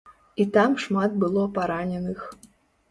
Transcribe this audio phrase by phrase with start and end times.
[0.43, 2.29] І там шмат было параненых.